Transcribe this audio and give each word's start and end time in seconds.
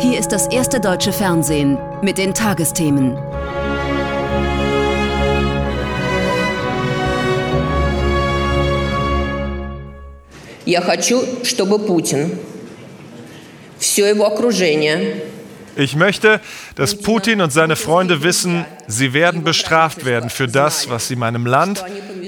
Hier 0.00 0.18
ist 0.18 0.32
das 0.32 0.46
erste 0.48 0.80
deutsche 0.80 1.12
Fernsehen 1.12 1.78
mit 2.02 2.18
den 2.18 2.34
Tagesthemen. 2.34 3.16
Я 10.64 10.80
хочу, 10.80 11.22
чтобы 11.42 11.78
Путин, 11.80 12.38
все 13.78 14.06
его 14.06 14.26
окружение 14.26 15.22
ich 15.74 15.96
möchte, 15.96 16.40
dass 16.74 16.96
Putin 16.96 17.40
und 17.40 17.52
seine 17.52 17.76
Freunde 17.76 18.22
wissen, 18.22 18.64
sie 18.86 19.14
werden 19.14 19.42
bestraft 19.42 20.04
werden 20.04 20.28
für 20.28 20.46
das, 20.46 20.90
was 20.90 21.08
sie 21.08 21.16
meinem 21.16 21.46
Land, 21.46 21.82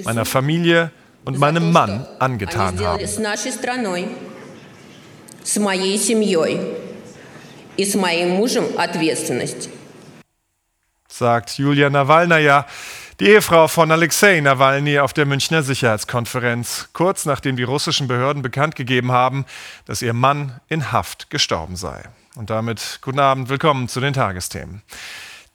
meiner 0.05 0.25
Familie 0.25 0.91
und 1.25 1.39
meinem 1.39 1.71
Mann 1.71 2.07
angetan 2.19 2.81
haben. 2.81 3.05
Sagt 11.08 11.58
Julia 11.58 11.90
Nawalnaja, 11.90 12.66
die 13.20 13.28
Ehefrau 13.28 13.68
von 13.68 13.92
Alexei 13.92 14.40
Nawalny 14.40 15.00
auf 15.00 15.14
der 15.14 15.26
Münchner 15.26 15.64
Sicherheitskonferenz, 15.64 16.90
kurz 16.94 17.26
nachdem 17.26 17.56
die 17.56 17.64
russischen 17.64 18.08
Behörden 18.08 18.42
bekannt 18.42 18.76
gegeben 18.76 19.12
haben, 19.12 19.46
dass 19.86 20.02
ihr 20.02 20.14
Mann 20.14 20.60
in 20.68 20.92
Haft 20.92 21.30
gestorben 21.30 21.76
sei. 21.76 22.04
Und 22.36 22.50
damit 22.50 23.00
guten 23.02 23.20
Abend, 23.20 23.50
willkommen 23.50 23.88
zu 23.88 24.00
den 24.00 24.14
Tagesthemen. 24.14 24.84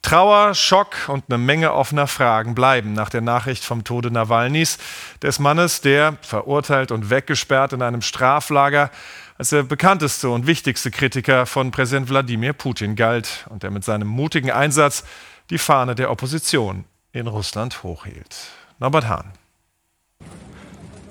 Trauer, 0.01 0.53
Schock 0.53 0.95
und 1.07 1.23
eine 1.29 1.39
Menge 1.39 1.73
offener 1.73 2.05
Fragen 2.05 2.53
bleiben 2.53 2.93
nach 2.93 3.09
der 3.09 3.21
Nachricht 3.21 3.63
vom 3.63 3.83
Tode 3.83 4.11
Nawalnys, 4.11 4.77
des 5.23 5.39
Mannes, 5.39 5.81
der 5.81 6.17
verurteilt 6.21 6.91
und 6.91 7.09
weggesperrt 7.09 7.73
in 7.73 7.81
einem 7.81 8.03
Straflager 8.03 8.91
als 9.37 9.49
der 9.49 9.63
bekannteste 9.63 10.29
und 10.29 10.47
wichtigste 10.47 10.91
Kritiker 10.91 11.45
von 11.45 11.71
Präsident 11.71 12.09
Wladimir 12.09 12.53
Putin 12.53 12.95
galt 12.95 13.45
und 13.49 13.63
der 13.63 13.71
mit 13.71 13.83
seinem 13.83 14.07
mutigen 14.07 14.51
Einsatz 14.51 15.03
die 15.49 15.57
Fahne 15.57 15.95
der 15.95 16.09
Opposition 16.09 16.85
in 17.11 17.27
Russland 17.27 17.83
hochhielt. 17.83 18.35
Norbert 18.79 19.07
Hahn. 19.07 19.31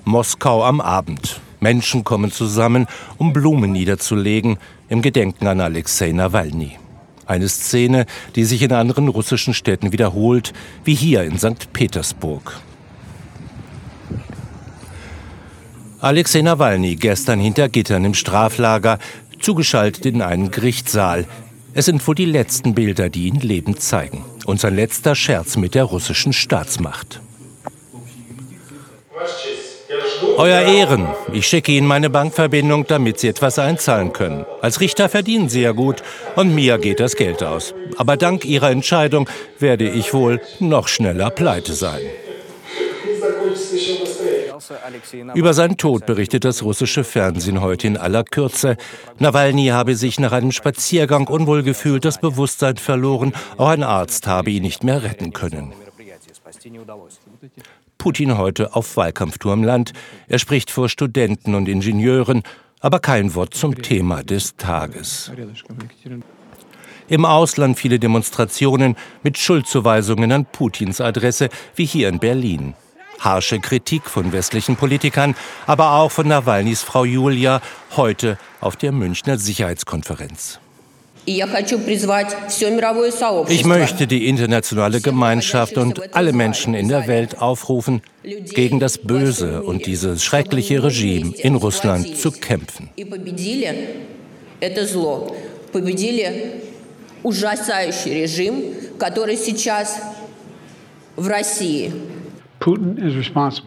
Moskau 0.04 0.64
am 0.64 0.80
Abend. 0.80 1.40
Menschen 1.60 2.04
kommen 2.04 2.30
zusammen, 2.30 2.86
um 3.16 3.32
Blumen 3.32 3.72
niederzulegen 3.72 4.58
im 4.88 5.00
Gedenken 5.00 5.46
an 5.46 5.60
Alexei 5.60 6.12
Nawalny. 6.12 6.78
Eine 7.26 7.48
Szene, 7.48 8.04
die 8.36 8.44
sich 8.44 8.62
in 8.62 8.72
anderen 8.72 9.08
russischen 9.08 9.54
Städten 9.54 9.92
wiederholt, 9.92 10.52
wie 10.84 10.94
hier 10.94 11.22
in 11.24 11.38
St. 11.38 11.72
Petersburg. 11.72 12.60
Alexei 16.04 16.42
Nawalny 16.42 16.96
gestern 16.96 17.40
hinter 17.40 17.70
Gittern 17.70 18.04
im 18.04 18.12
Straflager, 18.12 18.98
zugeschaltet 19.40 20.04
in 20.04 20.20
einen 20.20 20.50
Gerichtssaal. 20.50 21.24
Es 21.72 21.86
sind 21.86 22.06
wohl 22.06 22.14
die 22.14 22.26
letzten 22.26 22.74
Bilder, 22.74 23.08
die 23.08 23.26
ihn 23.28 23.40
lebend 23.40 23.80
zeigen. 23.80 24.22
Und 24.44 24.60
sein 24.60 24.76
letzter 24.76 25.14
Scherz 25.14 25.56
mit 25.56 25.74
der 25.74 25.84
russischen 25.84 26.34
Staatsmacht. 26.34 27.22
Euer 30.36 30.60
Ehren, 30.60 31.08
ich 31.32 31.46
schicke 31.46 31.72
Ihnen 31.72 31.86
meine 31.86 32.10
Bankverbindung, 32.10 32.86
damit 32.86 33.18
Sie 33.18 33.28
etwas 33.28 33.58
einzahlen 33.58 34.12
können. 34.12 34.44
Als 34.60 34.82
Richter 34.82 35.08
verdienen 35.08 35.48
Sie 35.48 35.62
ja 35.62 35.72
gut 35.72 36.02
und 36.36 36.54
mir 36.54 36.76
geht 36.76 37.00
das 37.00 37.16
Geld 37.16 37.42
aus. 37.42 37.74
Aber 37.96 38.18
dank 38.18 38.44
Ihrer 38.44 38.70
Entscheidung 38.70 39.26
werde 39.58 39.88
ich 39.88 40.12
wohl 40.12 40.42
noch 40.60 40.88
schneller 40.88 41.30
pleite 41.30 41.72
sein. 41.72 42.02
Über 45.34 45.54
seinen 45.54 45.76
Tod 45.76 46.06
berichtet 46.06 46.44
das 46.44 46.62
russische 46.62 47.04
Fernsehen 47.04 47.60
heute 47.60 47.86
in 47.86 47.96
aller 47.96 48.24
Kürze. 48.24 48.76
Nawalny 49.18 49.66
habe 49.68 49.96
sich 49.96 50.18
nach 50.20 50.32
einem 50.32 50.52
Spaziergang 50.52 51.26
unwohl 51.26 51.62
gefühlt, 51.62 52.04
das 52.04 52.20
Bewusstsein 52.20 52.76
verloren. 52.76 53.32
Auch 53.56 53.68
ein 53.68 53.82
Arzt 53.82 54.26
habe 54.26 54.50
ihn 54.50 54.62
nicht 54.62 54.84
mehr 54.84 55.02
retten 55.02 55.32
können. 55.32 55.72
Putin 57.98 58.36
heute 58.36 58.74
auf 58.74 58.96
Wahlkampftour 58.96 59.52
im 59.54 59.64
Land. 59.64 59.92
Er 60.28 60.38
spricht 60.38 60.70
vor 60.70 60.88
Studenten 60.88 61.54
und 61.54 61.68
Ingenieuren, 61.68 62.42
aber 62.80 63.00
kein 63.00 63.34
Wort 63.34 63.54
zum 63.54 63.80
Thema 63.80 64.22
des 64.22 64.56
Tages. 64.56 65.32
Im 67.08 67.24
Ausland 67.24 67.78
viele 67.78 67.98
Demonstrationen 67.98 68.96
mit 69.22 69.38
Schuldzuweisungen 69.38 70.32
an 70.32 70.46
Putins 70.46 71.00
Adresse, 71.00 71.48
wie 71.74 71.84
hier 71.84 72.08
in 72.08 72.18
Berlin. 72.18 72.74
Harsche 73.19 73.59
Kritik 73.59 74.03
von 74.05 74.31
westlichen 74.31 74.75
Politikern, 74.77 75.35
aber 75.67 75.95
auch 75.95 76.11
von 76.11 76.27
Nawalnys 76.27 76.81
Frau 76.81 77.03
Julia 77.03 77.61
heute 77.95 78.37
auf 78.61 78.75
der 78.77 78.91
Münchner 78.91 79.37
Sicherheitskonferenz. 79.37 80.59
Ich 81.25 81.43
möchte 83.65 84.07
die 84.07 84.27
internationale 84.27 85.01
Gemeinschaft 85.01 85.77
und 85.77 86.15
alle 86.15 86.33
Menschen 86.33 86.73
in 86.73 86.87
der 86.87 87.07
Welt 87.07 87.39
aufrufen, 87.39 88.01
gegen 88.23 88.79
das 88.79 88.97
böse 88.97 89.61
und 89.63 89.85
dieses 89.85 90.23
schreckliche 90.23 90.81
Regime 90.81 91.35
in 91.35 91.55
Russland 91.55 92.17
zu 92.17 92.31
kämpfen. 92.31 92.89
ужасающий 97.23 98.13
режим, 98.13 98.63
который 98.97 99.35
сейчас 99.35 99.99
в 101.15 101.27
России. 101.27 101.91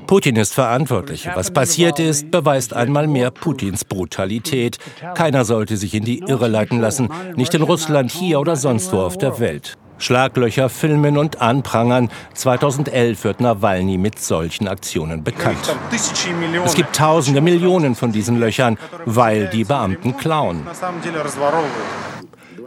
Putin 0.07 0.35
ist 0.35 0.53
verantwortlich. 0.53 1.29
Was 1.35 1.51
passiert 1.51 1.99
ist, 1.99 2.31
beweist 2.31 2.73
einmal 2.73 3.07
mehr 3.07 3.29
Putins 3.29 3.85
Brutalität. 3.85 4.79
Keiner 5.13 5.45
sollte 5.45 5.77
sich 5.77 5.93
in 5.93 6.03
die 6.03 6.19
Irre 6.19 6.47
leiten 6.47 6.81
lassen, 6.81 7.09
nicht 7.35 7.53
in 7.53 7.61
Russland, 7.61 8.11
hier 8.11 8.39
oder 8.39 8.55
sonst 8.55 8.91
wo 8.91 8.97
auf 9.01 9.17
der 9.17 9.39
Welt. 9.39 9.77
Schlaglöcher 9.99 10.69
filmen 10.69 11.17
und 11.17 11.41
anprangern. 11.41 12.09
2011 12.33 13.23
wird 13.23 13.39
Nawalny 13.39 13.97
mit 13.97 14.19
solchen 14.19 14.67
Aktionen 14.67 15.23
bekannt. 15.23 15.75
Es 16.65 16.75
gibt 16.75 16.95
tausende 16.95 17.41
Millionen 17.41 17.95
von 17.95 18.11
diesen 18.11 18.39
Löchern, 18.39 18.77
weil 19.05 19.47
die 19.47 19.63
Beamten 19.63 20.17
klauen. 20.17 20.63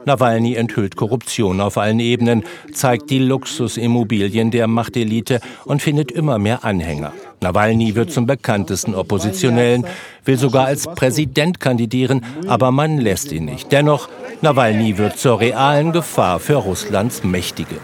Nawalny 0.05 0.55
enthüllt 0.55 0.97
Korruption 0.97 1.61
auf 1.61 1.79
allen 1.79 2.01
Ebenen, 2.01 2.45
zeigt 2.73 3.11
die 3.11 3.19
Luxusimmobilien 3.19 4.51
der 4.51 4.67
Machtelite 4.67 5.41
und 5.65 5.83
findet 5.83 6.11
immer 6.11 6.39
mehr 6.39 6.65
Anhänger. 6.65 7.13
Nawalny 7.41 7.95
wird 7.95 8.13
zum 8.13 8.27
bekanntesten 8.27 8.95
Oppositionellen, 8.95 9.87
will 10.25 10.37
sogar 10.37 10.67
als 10.67 10.87
Präsident 10.87 11.61
kandidieren, 11.61 12.25
aber 12.47 12.71
man 12.71 12.99
lässt 12.99 13.33
ihn 13.33 13.47
nicht. 13.47 13.73
Dennoch, 13.73 14.09
Nawalny 14.43 14.99
wird 14.99 15.19
zur 15.19 15.41
realen 15.41 15.93
Gefahr 15.93 16.41
für 16.41 16.57
Russlands 16.57 17.25
Mächtige. 17.25 17.77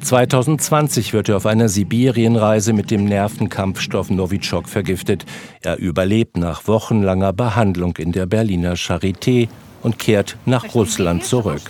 2020 0.00 1.12
wird 1.12 1.28
er 1.28 1.36
auf 1.36 1.44
einer 1.44 1.68
Sibirienreise 1.68 2.72
mit 2.72 2.90
dem 2.90 3.04
Nervenkampfstoff 3.04 4.10
Novichok 4.10 4.68
vergiftet. 4.68 5.26
Er 5.60 5.76
überlebt 5.76 6.36
nach 6.36 6.66
wochenlanger 6.66 7.32
Behandlung 7.32 7.96
in 7.98 8.12
der 8.12 8.26
Berliner 8.26 8.74
Charité 8.74 9.48
und 9.88 9.98
kehrt 9.98 10.36
nach 10.44 10.74
Russland 10.74 11.24
zurück. 11.24 11.62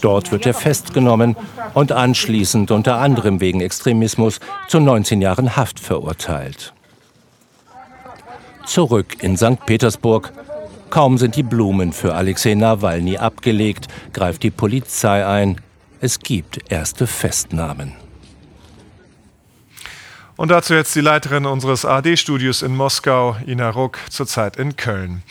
Dort 0.00 0.32
wird 0.32 0.46
er 0.46 0.54
festgenommen 0.54 1.36
und 1.74 1.92
anschließend 1.92 2.70
unter 2.70 2.96
anderem 2.96 3.42
wegen 3.42 3.60
Extremismus 3.60 4.40
zu 4.66 4.80
19 4.80 5.20
Jahren 5.20 5.56
Haft 5.56 5.78
verurteilt. 5.78 6.72
Zurück 8.64 9.22
in 9.22 9.36
St. 9.36 9.66
Petersburg. 9.66 10.32
Kaum 10.88 11.18
sind 11.18 11.36
die 11.36 11.42
Blumen 11.42 11.92
für 11.92 12.14
Alexei 12.14 12.54
Nawalny 12.54 13.18
abgelegt, 13.18 13.88
greift 14.14 14.42
die 14.42 14.50
Polizei 14.50 15.26
ein. 15.26 15.60
Es 16.00 16.20
gibt 16.20 16.72
erste 16.72 17.06
Festnahmen. 17.06 17.92
Und 20.36 20.50
dazu 20.50 20.72
jetzt 20.72 20.94
die 20.94 21.02
Leiterin 21.02 21.44
unseres 21.44 21.84
AD-Studios 21.84 22.62
in 22.62 22.74
Moskau, 22.74 23.36
Ina 23.46 23.68
Ruck, 23.68 23.98
zurzeit 24.08 24.56
in 24.56 24.76
Köln. 24.76 25.22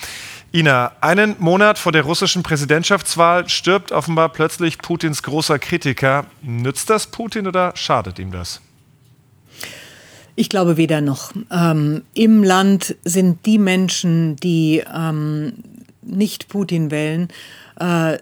Ina, 0.56 0.94
einen 1.02 1.36
Monat 1.40 1.78
vor 1.78 1.92
der 1.92 2.04
russischen 2.04 2.42
Präsidentschaftswahl 2.42 3.50
stirbt 3.50 3.92
offenbar 3.92 4.30
plötzlich 4.30 4.78
Putins 4.78 5.22
großer 5.22 5.60
Kritiker. 5.60 6.28
Nützt 6.42 6.90
das 6.90 7.08
Putin 7.08 7.46
oder 7.46 7.74
schadet 7.76 8.20
ihm 8.20 8.32
das? 8.32 8.62
Ich 10.38 10.48
glaube 10.48 10.78
weder 10.78 11.02
noch. 11.02 11.34
Ähm, 11.52 12.04
Im 12.14 12.42
Land 12.42 12.96
sind 13.04 13.46
die 13.46 13.58
Menschen, 13.58 14.38
die 14.38 14.82
ähm, 14.96 15.56
nicht 16.02 16.48
Putin 16.48 16.90
wählen, 16.90 17.28
äh, 17.80 18.18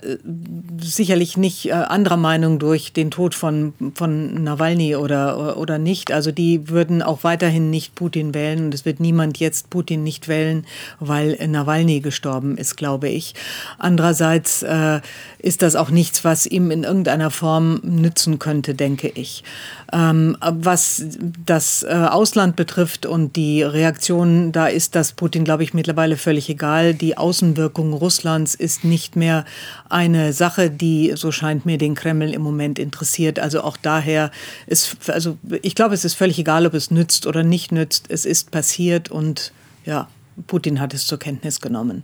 sicherlich 0.81 1.37
nicht 1.37 1.67
äh, 1.67 1.73
anderer 1.73 2.17
Meinung 2.17 2.57
durch 2.57 2.91
den 2.91 3.11
Tod 3.11 3.35
von, 3.35 3.73
von 3.93 4.43
Nawalny 4.43 4.95
oder, 4.95 5.57
oder 5.57 5.77
nicht. 5.77 6.11
Also 6.11 6.31
die 6.31 6.69
würden 6.69 7.03
auch 7.03 7.23
weiterhin 7.23 7.69
nicht 7.69 7.93
Putin 7.93 8.33
wählen 8.33 8.65
und 8.65 8.73
es 8.73 8.85
wird 8.85 8.99
niemand 8.99 9.37
jetzt 9.39 9.69
Putin 9.69 10.03
nicht 10.03 10.27
wählen, 10.27 10.65
weil 10.99 11.37
Nawalny 11.47 11.99
gestorben 11.99 12.57
ist, 12.57 12.77
glaube 12.77 13.09
ich. 13.09 13.35
Andererseits 13.77 14.63
äh, 14.63 15.01
ist 15.37 15.61
das 15.61 15.75
auch 15.75 15.89
nichts, 15.89 16.23
was 16.23 16.45
ihm 16.47 16.71
in 16.71 16.83
irgendeiner 16.83 17.29
Form 17.29 17.79
nützen 17.83 18.39
könnte, 18.39 18.73
denke 18.73 19.09
ich. 19.09 19.43
Ähm, 19.91 20.35
was 20.41 21.05
das 21.45 21.83
äh, 21.83 21.91
Ausland 21.93 22.55
betrifft 22.55 23.05
und 23.05 23.35
die 23.35 23.61
Reaktion, 23.61 24.51
da 24.51 24.65
ist 24.65 24.95
das 24.95 25.11
Putin, 25.11 25.43
glaube 25.43 25.63
ich, 25.63 25.73
mittlerweile 25.75 26.17
völlig 26.17 26.49
egal. 26.49 26.95
Die 26.95 27.17
Außenwirkung 27.17 27.93
Russlands 27.93 28.55
ist 28.55 28.83
nicht 28.83 29.15
mehr 29.15 29.42
eine 29.89 30.33
Sache, 30.33 30.69
die, 30.69 31.13
so 31.15 31.31
scheint 31.31 31.65
mir, 31.65 31.77
den 31.77 31.95
Kreml 31.95 32.33
im 32.33 32.41
Moment 32.41 32.79
interessiert. 32.79 33.39
Also 33.39 33.61
auch 33.61 33.77
daher 33.77 34.31
ist, 34.67 35.09
also 35.09 35.37
ich 35.61 35.75
glaube, 35.75 35.93
es 35.93 36.05
ist 36.05 36.13
völlig 36.15 36.39
egal, 36.39 36.65
ob 36.65 36.73
es 36.73 36.91
nützt 36.91 37.27
oder 37.27 37.43
nicht 37.43 37.71
nützt. 37.71 38.05
Es 38.09 38.25
ist 38.25 38.51
passiert 38.51 39.09
und 39.09 39.51
ja, 39.85 40.07
Putin 40.47 40.79
hat 40.79 40.93
es 40.93 41.07
zur 41.07 41.19
Kenntnis 41.19 41.61
genommen 41.61 42.03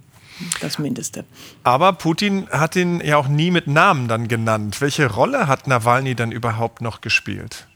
das 0.62 0.80
Mindeste. 0.80 1.26
Aber 1.64 1.94
Putin 1.94 2.48
hat 2.50 2.76
ihn 2.76 3.02
ja 3.02 3.18
auch 3.18 3.28
nie 3.28 3.52
mit 3.52 3.68
Namen 3.68 4.08
dann 4.08 4.28
genannt. 4.28 4.82
Welche 4.82 5.12
Rolle 5.12 5.48
hat 5.48 5.68
Nawalny 5.68 6.16
dann 6.16 6.32
überhaupt 6.32 6.82
noch 6.82 7.02
gespielt? 7.02 7.68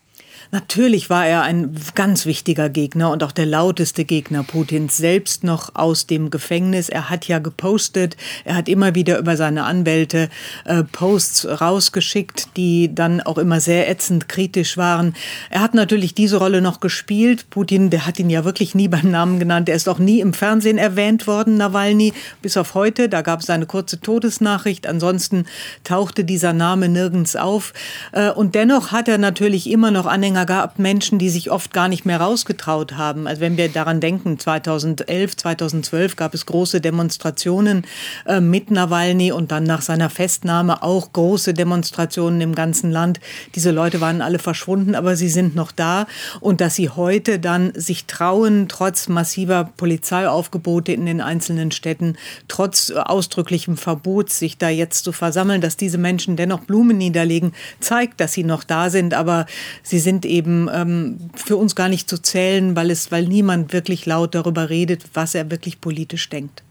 Natürlich 0.54 1.10
war 1.10 1.26
er 1.26 1.42
ein 1.42 1.76
ganz 1.96 2.28
wichtiger 2.28 2.70
Gegner 2.70 3.10
und 3.10 3.24
auch 3.24 3.32
der 3.32 3.48
lauteste 3.48 4.06
Gegner 4.06 4.44
Putins, 4.44 4.96
selbst 4.98 5.44
noch 5.44 5.74
aus 5.74 6.06
dem 6.06 6.30
Gefängnis. 6.30 6.90
Er 6.90 7.10
hat 7.10 7.28
ja 7.28 7.40
gepostet, 7.40 8.18
er 8.46 8.54
hat 8.54 8.70
immer 8.70 8.94
wieder 8.94 9.18
über 9.18 9.36
seine 9.36 9.64
Anwälte 9.64 10.30
äh, 10.66 10.84
Posts 10.84 11.60
rausgeschickt, 11.60 12.50
die 12.56 12.94
dann 12.94 13.20
auch 13.20 13.40
immer 13.40 13.62
sehr 13.62 13.90
ätzend 13.90 14.30
kritisch 14.30 14.78
waren. 14.78 15.16
Er 15.50 15.62
hat 15.62 15.74
natürlich 15.74 16.14
diese 16.14 16.38
Rolle 16.38 16.62
noch 16.62 16.82
gespielt. 16.82 17.50
Putin, 17.50 17.90
der 17.90 18.06
hat 18.06 18.20
ihn 18.20 18.30
ja 18.30 18.46
wirklich 18.46 18.76
nie 18.76 18.88
beim 18.88 19.10
Namen 19.10 19.40
genannt. 19.40 19.70
Er 19.70 19.76
ist 19.76 19.90
auch 19.90 19.98
nie 19.98 20.20
im 20.20 20.36
Fernsehen 20.36 20.78
erwähnt 20.78 21.26
worden, 21.26 21.58
Nawalny, 21.58 22.14
bis 22.44 22.58
auf 22.58 22.76
heute. 22.76 23.10
Da 23.10 23.24
gab 23.24 23.40
es 23.40 23.50
eine 23.50 23.66
kurze 23.66 24.00
Todesnachricht. 24.00 24.86
Ansonsten 24.86 25.48
tauchte 25.84 26.24
dieser 26.24 26.54
Name 26.54 26.90
nirgends 26.90 27.36
auf. 27.36 27.74
Äh, 28.12 28.30
und 28.30 28.54
dennoch 28.54 28.92
hat 28.92 29.08
er 29.08 29.18
natürlich 29.18 29.68
immer 29.68 29.90
noch 29.90 30.06
Anhänger 30.06 30.43
Anhänger 30.44 30.46
gehabt, 30.46 30.80
Menschen, 30.80 31.20
die 31.20 31.30
sich 31.30 31.52
oft 31.52 31.74
gar 31.74 31.88
nicht 31.88 32.06
mehr 32.06 32.20
rausgetraut 32.20 32.94
haben. 32.94 33.28
Also 33.28 33.42
wenn 33.42 33.58
wir 33.58 33.70
daran 33.70 34.00
denken, 34.00 34.40
2011, 34.40 35.38
2012 35.38 36.16
gab 36.16 36.34
es 36.34 36.46
große 36.46 36.82
Demonstrationen 36.82 37.86
äh, 38.26 38.40
mit 38.40 38.72
Nawalny 38.72 39.32
und 39.32 39.52
dann 39.52 39.64
nach 39.64 39.82
seiner 39.82 40.10
Festnahme 40.10 40.84
auch 40.84 41.12
große 41.14 41.54
Demonstrationen 41.54 42.42
im 42.42 42.56
ganzen 42.56 42.92
Land. 42.92 43.20
Diese 43.56 43.72
Leute 43.72 44.02
waren 44.02 44.22
alle 44.22 44.40
verschwunden, 44.40 44.96
aber 44.96 45.16
sie 45.16 45.30
sind 45.30 45.56
noch 45.56 45.72
da. 45.72 46.08
Und 46.40 46.62
dass 46.62 46.76
sie 46.76 46.90
heute 46.90 47.40
dann 47.40 47.72
sich 47.76 48.06
trauen, 48.06 48.68
trotz 48.68 49.08
massiver 49.08 49.70
Polizeiaufgebote 49.78 50.92
in 50.92 51.06
den 51.06 51.22
einzelnen 51.22 51.72
Städten, 51.72 52.18
trotz 52.48 52.92
ausdrücklichem 52.92 53.78
Verbots, 53.78 54.40
sich 54.40 54.58
da 54.58 54.70
jetzt 54.70 55.04
zu 55.04 55.12
versammeln, 55.12 55.62
dass 55.62 55.78
diese 55.78 55.98
Menschen 55.98 56.36
dennoch 56.36 56.62
Blumen 56.62 56.98
niederlegen, 56.98 57.54
zeigt, 57.80 58.20
dass 58.20 58.34
sie 58.34 58.44
noch 58.44 58.64
da 58.64 58.90
sind, 58.90 59.14
aber 59.14 59.46
sie 59.84 60.00
sind 60.00 60.26
ähm, 60.40 61.30
für 61.36 61.58
uns 61.58 61.76
gar 61.76 61.90
nicht 61.90 62.10
zu 62.10 62.22
zählen, 62.22 62.76
weil, 62.76 62.90
es, 62.92 63.12
weil 63.12 63.26
niemand 63.26 63.74
wirklich 63.74 64.06
laut 64.06 64.36
darüber 64.36 64.70
redet, 64.70 65.04
was 65.14 65.36
er 65.36 65.52
wirklich 65.52 65.82
politisch 65.82 66.30
denkt. 66.30 66.64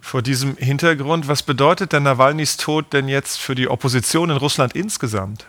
Vor 0.00 0.22
diesem 0.22 0.56
Hintergrund, 0.56 1.28
was 1.28 1.42
bedeutet 1.42 1.92
der 1.92 2.00
Nawalnys 2.00 2.56
Tod 2.56 2.92
denn 2.92 3.08
jetzt 3.08 3.38
für 3.38 3.54
die 3.54 3.68
Opposition 3.68 4.30
in 4.30 4.36
Russland 4.36 4.74
insgesamt? 4.74 5.46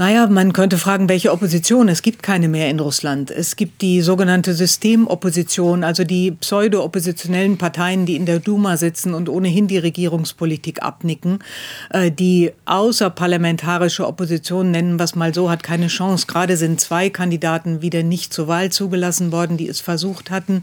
Naja, 0.00 0.26
man 0.28 0.54
könnte 0.54 0.78
fragen, 0.78 1.10
welche 1.10 1.30
Opposition? 1.30 1.90
Es 1.90 2.00
gibt 2.00 2.22
keine 2.22 2.48
mehr 2.48 2.70
in 2.70 2.80
Russland. 2.80 3.30
Es 3.30 3.54
gibt 3.54 3.82
die 3.82 4.00
sogenannte 4.00 4.54
Systemopposition, 4.54 5.84
also 5.84 6.04
die 6.04 6.30
pseudo-oppositionellen 6.30 7.58
Parteien, 7.58 8.06
die 8.06 8.16
in 8.16 8.24
der 8.24 8.38
Duma 8.38 8.78
sitzen 8.78 9.12
und 9.12 9.28
ohnehin 9.28 9.66
die 9.66 9.76
Regierungspolitik 9.76 10.82
abnicken. 10.82 11.40
Äh, 11.90 12.10
die 12.10 12.52
außerparlamentarische 12.64 14.06
Opposition, 14.06 14.70
nennen 14.70 14.98
wir 14.98 15.04
es 15.04 15.16
mal 15.16 15.34
so, 15.34 15.50
hat 15.50 15.62
keine 15.62 15.88
Chance. 15.88 16.26
Gerade 16.26 16.56
sind 16.56 16.80
zwei 16.80 17.10
Kandidaten 17.10 17.82
wieder 17.82 18.02
nicht 18.02 18.32
zur 18.32 18.48
Wahl 18.48 18.72
zugelassen 18.72 19.32
worden, 19.32 19.58
die 19.58 19.68
es 19.68 19.80
versucht 19.80 20.30
hatten. 20.30 20.62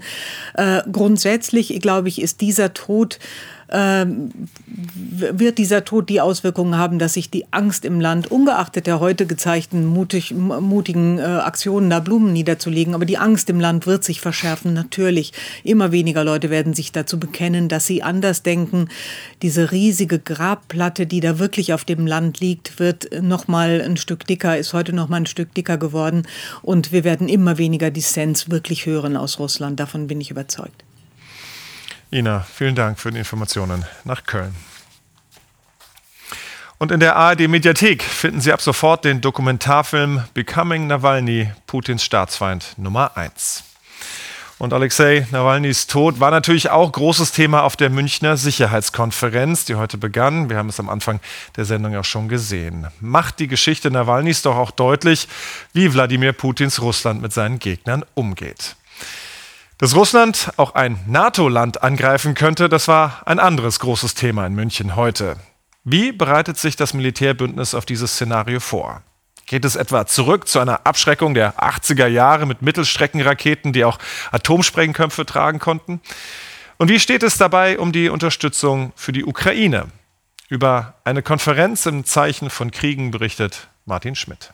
Äh, 0.55 0.81
grundsätzlich, 0.91 1.79
glaube 1.79 2.07
ich, 2.07 2.23
ist 2.23 2.41
dieser 2.41 2.73
Tod 2.73 3.19
wird 3.69 5.57
dieser 5.57 5.83
Tod 5.83 6.07
die 6.09 6.21
Auswirkungen 6.21 6.77
haben, 6.77 6.99
dass 6.99 7.13
sich 7.13 7.29
die 7.29 7.45
Angst 7.51 7.83
im 7.83 7.99
Land, 7.99 8.31
ungeachtet 8.31 8.87
der 8.87 8.99
heute 8.99 9.25
gezeigten 9.25 9.85
mutig, 9.85 10.33
mutigen 10.33 11.19
äh, 11.19 11.23
Aktionen, 11.23 11.89
da 11.89 11.99
Blumen 11.99 12.31
niederzulegen, 12.31 12.93
aber 12.93 13.05
die 13.05 13.17
Angst 13.17 13.49
im 13.49 13.59
Land 13.59 13.85
wird 13.85 14.03
sich 14.03 14.21
verschärfen, 14.21 14.73
natürlich. 14.73 15.33
Immer 15.63 15.91
weniger 15.91 16.23
Leute 16.23 16.49
werden 16.49 16.73
sich 16.73 16.93
dazu 16.93 17.19
bekennen, 17.19 17.67
dass 17.67 17.85
sie 17.85 18.03
anders 18.03 18.41
denken. 18.43 18.87
Diese 19.41 19.71
riesige 19.71 20.19
Grabplatte, 20.19 21.05
die 21.05 21.19
da 21.19 21.39
wirklich 21.39 21.73
auf 21.73 21.83
dem 21.83 22.07
Land 22.07 22.39
liegt, 22.39 22.79
wird 22.79 23.09
noch 23.21 23.49
mal 23.49 23.81
ein 23.81 23.97
Stück 23.97 24.25
dicker, 24.25 24.57
ist 24.57 24.73
heute 24.73 24.93
noch 24.93 25.09
mal 25.09 25.17
ein 25.17 25.25
Stück 25.25 25.53
dicker 25.53 25.77
geworden. 25.77 26.23
Und 26.61 26.93
wir 26.93 27.03
werden 27.03 27.27
immer 27.27 27.57
weniger 27.57 27.91
Dissens 27.91 28.49
wirklich 28.49 28.85
hören 28.85 29.17
aus 29.17 29.39
Russland. 29.39 29.79
Davon 29.79 30.07
bin 30.07 30.21
ich 30.21 30.31
überzeugt. 30.31 30.86
Ina, 32.09 32.39
vielen 32.39 32.75
Dank 32.75 32.99
für 32.99 33.11
die 33.11 33.17
Informationen 33.17 33.85
nach 34.05 34.23
Köln. 34.23 34.55
Und 36.77 36.91
in 36.91 37.01
der 37.01 37.17
ARD-Mediathek 37.17 38.01
finden 38.01 38.39
Sie 38.39 38.53
ab 38.53 38.61
sofort 38.61 39.03
den 39.03 39.19
Dokumentarfilm 39.19 40.23
Becoming 40.33 40.87
Nawalny, 40.87 41.51
Putins 41.65 42.05
Staatsfeind 42.05 42.75
Nummer 42.77 43.17
1. 43.17 43.63
Und 44.57 44.73
Alexei 44.73 45.27
Nawalnys 45.31 45.87
Tod 45.87 46.19
war 46.21 46.31
natürlich 46.31 46.69
auch 46.69 46.91
großes 46.91 47.33
Thema 47.33 47.63
auf 47.63 47.75
der 47.75 47.89
Münchner 47.89 48.37
Sicherheitskonferenz, 48.37 49.65
die 49.65 49.75
heute 49.75 49.97
begann. 49.97 50.49
Wir 50.49 50.57
haben 50.57 50.69
es 50.69 50.79
am 50.79 50.89
Anfang 50.89 51.19
der 51.57 51.65
Sendung 51.65 51.95
auch 51.97 52.05
schon 52.05 52.29
gesehen. 52.29 52.87
Macht 53.01 53.39
die 53.39 53.47
Geschichte 53.47 53.91
Nawalnys 53.91 54.43
doch 54.43 54.55
auch 54.55 54.71
deutlich, 54.71 55.27
wie 55.73 55.93
Wladimir 55.93 56.31
Putins 56.31 56.81
Russland 56.81 57.21
mit 57.21 57.33
seinen 57.33 57.59
Gegnern 57.59 58.05
umgeht. 58.15 58.77
Dass 59.79 59.95
Russland 59.95 60.51
auch 60.57 60.73
ein 60.73 60.99
NATO-Land 61.05 61.83
angreifen 61.83 62.33
könnte, 62.33 62.67
das 62.67 62.87
war 62.87 63.21
ein 63.27 63.37
anderes 63.37 63.79
großes 63.79 64.15
Thema 64.15 64.47
in 64.47 64.55
München 64.55 64.95
heute. 64.95 65.37
Wie 65.83 66.11
bereitet 66.11 66.57
sich 66.57 66.75
das 66.75 66.95
Militärbündnis 66.95 67.75
auf 67.75 67.85
dieses 67.85 68.13
Szenario 68.13 68.59
vor? 68.59 69.03
Geht 69.45 69.65
es 69.65 69.75
etwa 69.75 70.07
zurück 70.07 70.47
zu 70.47 70.59
einer 70.59 70.87
Abschreckung 70.87 71.35
der 71.35 71.59
80er 71.59 72.07
Jahre 72.07 72.47
mit 72.47 72.63
Mittelstreckenraketen, 72.63 73.71
die 73.71 73.85
auch 73.85 73.99
Atomsprengköpfe 74.31 75.27
tragen 75.27 75.59
konnten? 75.59 76.01
Und 76.77 76.89
wie 76.89 76.99
steht 76.99 77.21
es 77.21 77.37
dabei 77.37 77.77
um 77.77 77.91
die 77.91 78.09
Unterstützung 78.09 78.93
für 78.95 79.11
die 79.11 79.25
Ukraine? 79.25 79.85
Über 80.49 80.95
eine 81.03 81.21
Konferenz 81.21 81.85
im 81.85 82.03
Zeichen 82.03 82.49
von 82.49 82.71
Kriegen 82.71 83.11
berichtet 83.11 83.67
Martin 83.85 84.15
Schmidt. 84.15 84.53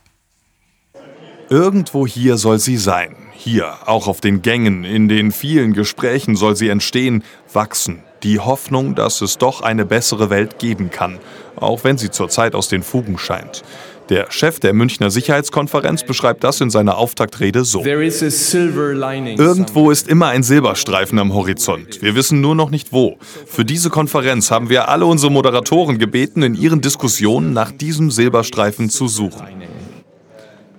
Irgendwo 1.49 2.05
hier 2.05 2.35
soll 2.35 2.59
sie 2.59 2.77
sein. 2.77 3.22
Hier, 3.35 3.73
auch 3.85 4.07
auf 4.07 4.21
den 4.21 4.41
Gängen, 4.41 4.83
in 4.83 5.09
den 5.09 5.31
vielen 5.31 5.73
Gesprächen 5.73 6.35
soll 6.35 6.55
sie 6.55 6.69
entstehen, 6.69 7.23
wachsen. 7.51 8.03
Die 8.23 8.39
Hoffnung, 8.39 8.95
dass 8.95 9.21
es 9.21 9.37
doch 9.37 9.61
eine 9.61 9.85
bessere 9.85 10.29
Welt 10.29 10.59
geben 10.59 10.89
kann, 10.89 11.19
auch 11.55 11.83
wenn 11.83 11.97
sie 11.97 12.09
zurzeit 12.09 12.55
aus 12.55 12.69
den 12.69 12.83
Fugen 12.83 13.17
scheint. 13.17 13.63
Der 14.09 14.31
Chef 14.31 14.59
der 14.59 14.73
Münchner 14.73 15.09
Sicherheitskonferenz 15.09 16.03
beschreibt 16.03 16.43
das 16.43 16.59
in 16.61 16.69
seiner 16.69 16.97
Auftaktrede 16.97 17.63
so. 17.63 17.85
Irgendwo 17.85 19.91
ist 19.91 20.09
immer 20.09 20.27
ein 20.27 20.43
Silberstreifen 20.43 21.19
am 21.19 21.33
Horizont. 21.33 22.01
Wir 22.01 22.15
wissen 22.15 22.41
nur 22.41 22.53
noch 22.53 22.69
nicht 22.69 22.91
wo. 22.91 23.17
Für 23.45 23.63
diese 23.63 23.89
Konferenz 23.89 24.51
haben 24.51 24.67
wir 24.69 24.89
alle 24.89 25.05
unsere 25.05 25.31
Moderatoren 25.31 25.99
gebeten, 25.99 26.43
in 26.43 26.55
ihren 26.55 26.81
Diskussionen 26.81 27.53
nach 27.53 27.71
diesem 27.71 28.11
Silberstreifen 28.11 28.89
zu 28.89 29.07
suchen. 29.07 29.47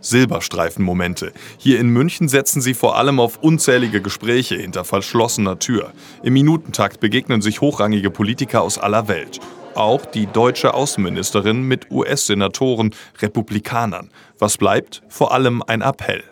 Silberstreifenmomente. 0.05 1.33
Hier 1.59 1.81
in 1.81 1.89
München 1.89 2.29
setzen 2.29 2.61
sie 2.61 2.75
vor 2.75 2.97
allem 2.97 3.19
auf 3.21 3.39
unzählige 3.43 4.01
Gespräche 4.01 4.57
hinter 4.57 4.85
verschlossener 4.85 5.59
Tür. 5.59 5.93
Im 6.23 6.35
Minutentakt 6.35 7.01
begegnen 7.01 7.43
sich 7.43 7.61
hochrangige 7.61 8.11
Politiker 8.11 8.63
aus 8.63 8.79
aller 8.79 9.09
Welt. 9.09 9.41
Auch 9.75 10.05
die 10.07 10.27
deutsche 10.27 10.75
Außenministerin 10.75 11.63
mit 11.63 11.91
US-Senatoren, 11.91 12.95
Republikanern. 13.21 14.11
Was 14.39 14.57
bleibt? 14.57 15.03
Vor 15.09 15.33
allem 15.33 15.63
ein 15.63 15.83
Appell. 15.83 16.23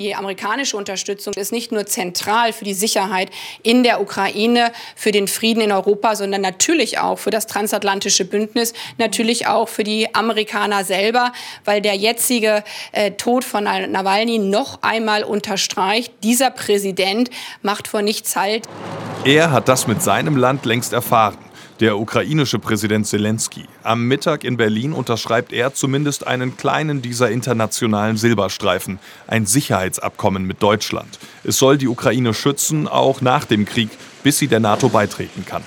Die 0.00 0.14
amerikanische 0.14 0.78
Unterstützung 0.78 1.34
ist 1.34 1.52
nicht 1.52 1.72
nur 1.72 1.84
zentral 1.84 2.54
für 2.54 2.64
die 2.64 2.72
Sicherheit 2.72 3.28
in 3.62 3.82
der 3.82 4.00
Ukraine, 4.00 4.72
für 4.96 5.12
den 5.12 5.28
Frieden 5.28 5.60
in 5.60 5.72
Europa, 5.72 6.16
sondern 6.16 6.40
natürlich 6.40 6.98
auch 6.98 7.18
für 7.18 7.28
das 7.28 7.46
transatlantische 7.46 8.24
Bündnis, 8.24 8.72
natürlich 8.96 9.46
auch 9.46 9.68
für 9.68 9.84
die 9.84 10.14
Amerikaner 10.14 10.84
selber, 10.84 11.34
weil 11.66 11.82
der 11.82 11.96
jetzige 11.96 12.64
äh, 12.92 13.10
Tod 13.10 13.44
von 13.44 13.64
Nawalny 13.64 14.38
noch 14.38 14.78
einmal 14.80 15.22
unterstreicht, 15.22 16.14
dieser 16.22 16.50
Präsident 16.50 17.28
macht 17.60 17.86
vor 17.86 18.00
nichts 18.00 18.34
Halt. 18.36 18.66
Er 19.26 19.52
hat 19.52 19.68
das 19.68 19.86
mit 19.86 20.02
seinem 20.02 20.38
Land 20.38 20.64
längst 20.64 20.94
erfahren. 20.94 21.36
Der 21.80 21.98
ukrainische 21.98 22.58
Präsident 22.58 23.06
Zelensky. 23.06 23.64
Am 23.82 24.06
Mittag 24.06 24.44
in 24.44 24.58
Berlin 24.58 24.92
unterschreibt 24.92 25.52
er 25.52 25.72
zumindest 25.72 26.26
einen 26.26 26.56
kleinen 26.56 27.00
dieser 27.00 27.30
internationalen 27.30 28.18
Silberstreifen, 28.18 28.98
ein 29.26 29.46
Sicherheitsabkommen 29.46 30.44
mit 30.44 30.62
Deutschland. 30.62 31.18
Es 31.42 31.58
soll 31.58 31.78
die 31.78 31.88
Ukraine 31.88 32.34
schützen, 32.34 32.86
auch 32.86 33.22
nach 33.22 33.46
dem 33.46 33.64
Krieg, 33.64 33.90
bis 34.22 34.38
sie 34.38 34.48
der 34.48 34.60
NATO 34.60 34.90
beitreten 34.90 35.46
kann. 35.46 35.62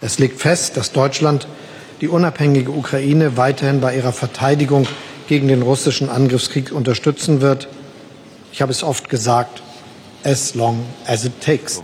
Es 0.00 0.18
liegt 0.18 0.40
fest, 0.40 0.76
dass 0.76 0.90
Deutschland 0.90 1.46
die 2.00 2.08
unabhängige 2.08 2.72
Ukraine 2.72 3.36
weiterhin 3.36 3.80
bei 3.80 3.96
ihrer 3.96 4.12
Verteidigung 4.12 4.88
gegen 5.28 5.46
den 5.46 5.62
russischen 5.62 6.08
Angriffskrieg 6.08 6.72
unterstützen 6.72 7.40
wird. 7.40 7.68
Ich 8.50 8.60
habe 8.60 8.72
es 8.72 8.82
oft 8.82 9.08
gesagt, 9.08 9.62
as 10.24 10.56
long 10.56 10.84
as 11.06 11.24
it 11.24 11.40
takes. 11.40 11.80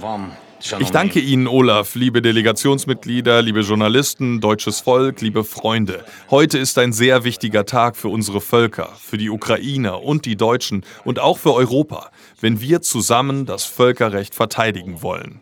Ich 0.60 0.90
danke 0.90 1.20
Ihnen, 1.20 1.46
Olaf, 1.46 1.94
liebe 1.94 2.20
Delegationsmitglieder, 2.20 3.42
liebe 3.42 3.60
Journalisten, 3.60 4.40
deutsches 4.40 4.80
Volk, 4.80 5.20
liebe 5.20 5.44
Freunde. 5.44 6.04
Heute 6.30 6.58
ist 6.58 6.78
ein 6.78 6.92
sehr 6.92 7.22
wichtiger 7.22 7.64
Tag 7.64 7.96
für 7.96 8.08
unsere 8.08 8.40
Völker, 8.40 8.92
für 9.00 9.18
die 9.18 9.30
Ukrainer 9.30 10.02
und 10.02 10.24
die 10.24 10.36
Deutschen 10.36 10.84
und 11.04 11.20
auch 11.20 11.38
für 11.38 11.54
Europa, 11.54 12.10
wenn 12.40 12.60
wir 12.60 12.82
zusammen 12.82 13.46
das 13.46 13.64
Völkerrecht 13.64 14.34
verteidigen 14.34 15.00
wollen. 15.00 15.40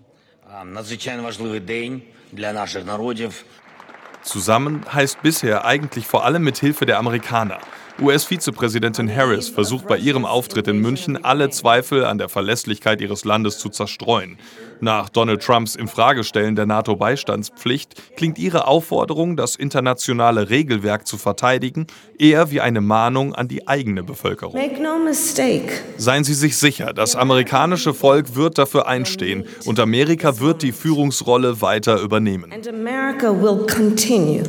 Zusammen 4.27 4.85
heißt 4.93 5.23
bisher 5.23 5.65
eigentlich 5.65 6.07
vor 6.07 6.25
allem 6.25 6.43
mit 6.43 6.59
Hilfe 6.59 6.85
der 6.85 6.99
Amerikaner. 6.99 7.59
US-Vizepräsidentin 8.03 9.09
Harris 9.15 9.49
versucht 9.49 9.87
bei 9.87 9.97
ihrem 9.97 10.27
Auftritt 10.27 10.69
in 10.69 10.79
München 10.79 11.25
alle 11.25 11.49
Zweifel 11.49 12.05
an 12.05 12.19
der 12.19 12.29
Verlässlichkeit 12.29 13.01
ihres 13.01 13.25
Landes 13.25 13.59
zu 13.59 13.71
zerstreuen. 13.71 14.37
Nach 14.81 15.09
Donald 15.09 15.43
Trumps 15.43 15.75
Infragestellen 15.75 16.55
der 16.55 16.67
NATO-Beistandspflicht 16.67 18.17
klingt 18.17 18.39
ihre 18.39 18.67
Aufforderung, 18.67 19.37
das 19.37 19.57
internationale 19.57 20.51
Regelwerk 20.51 21.07
zu 21.07 21.17
verteidigen, 21.17 21.87
eher 22.19 22.51
wie 22.51 22.61
eine 22.61 22.83
Mahnung 22.83 23.35
an 23.35 23.49
die 23.49 23.67
eigene 23.67 24.03
Bevölkerung. 24.03 24.55
No 24.79 24.99
Seien 25.97 26.25
Sie 26.25 26.35
sich 26.35 26.59
sicher, 26.59 26.93
das 26.93 27.17
amerikanische 27.17 27.95
Volk 27.95 28.35
wird 28.35 28.59
dafür 28.59 28.87
einstehen 28.87 29.47
und 29.65 29.81
Amerika 29.81 30.39
wird 30.39 30.63
die 30.63 30.73
Führungsrolle 30.73 31.63
weiter 31.63 32.03
übernehmen. 32.03 32.53
Continue 34.17 34.45